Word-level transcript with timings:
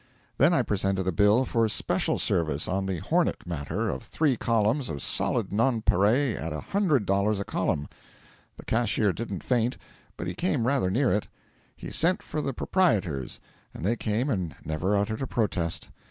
Then 0.39 0.51
I 0.51 0.63
presented 0.63 1.05
a 1.07 1.11
bill 1.11 1.45
for 1.45 1.69
'special' 1.69 2.17
service 2.17 2.67
on 2.67 2.87
the 2.87 2.97
'Hornet' 2.97 3.45
matter 3.45 3.87
of 3.87 4.01
three 4.01 4.35
columns 4.35 4.89
of 4.89 4.99
solid 4.99 5.53
nonpareil 5.53 6.39
at 6.39 6.51
a 6.51 6.59
hundred 6.59 7.05
dollars 7.05 7.39
a 7.39 7.43
column. 7.43 7.87
The 8.57 8.65
cashier 8.65 9.13
didn't 9.13 9.43
faint, 9.43 9.77
but 10.17 10.25
he 10.25 10.33
came 10.33 10.65
rather 10.65 10.89
near 10.89 11.13
it. 11.13 11.27
He 11.77 11.91
sent 11.91 12.23
for 12.23 12.41
the 12.41 12.51
proprietors, 12.51 13.39
and 13.75 13.85
they 13.85 13.95
came 13.95 14.31
and 14.31 14.55
never 14.65 14.97
uttered 14.97 15.21
a 15.21 15.27
protest. 15.27 15.89